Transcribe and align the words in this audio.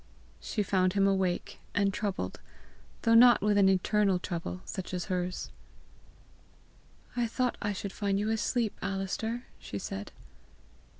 She 0.39 0.63
found 0.63 0.93
him 0.93 1.05
awake, 1.07 1.59
and 1.75 1.93
troubled, 1.93 2.39
though 3.03 3.13
not 3.13 3.43
with 3.43 3.55
an 3.55 3.69
eternal 3.69 4.17
trouble 4.17 4.61
such 4.65 4.95
as 4.95 5.05
hers. 5.13 5.51
"I 7.15 7.27
thought 7.27 7.55
I 7.61 7.71
should 7.71 7.93
find 7.93 8.17
you 8.17 8.31
asleep, 8.31 8.73
Alister!" 8.81 9.43
she 9.59 9.77
said. 9.77 10.11